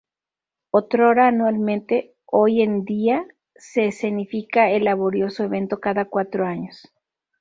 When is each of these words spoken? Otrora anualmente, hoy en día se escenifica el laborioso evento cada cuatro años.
Otrora 0.71 1.27
anualmente, 1.27 2.15
hoy 2.25 2.63
en 2.63 2.85
día 2.85 3.23
se 3.55 3.85
escenifica 3.85 4.71
el 4.71 4.85
laborioso 4.85 5.43
evento 5.43 5.79
cada 5.79 6.05
cuatro 6.05 6.47
años. 6.47 6.91